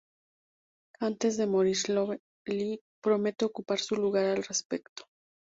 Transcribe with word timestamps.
Antes 0.99 1.37
de 1.37 1.45
morir 1.45 1.77
Lowe 1.87 2.21
le 2.47 2.79
promete 3.03 3.45
ocupar 3.45 3.77
su 3.77 3.95
lugar 3.95 4.25
al 4.25 4.43
respecto. 4.43 5.03